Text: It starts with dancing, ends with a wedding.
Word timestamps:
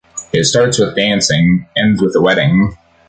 It 0.33 0.45
starts 0.47 0.79
with 0.79 0.95
dancing, 0.95 1.69
ends 1.77 2.01
with 2.01 2.15
a 2.15 2.21
wedding. 2.21 2.75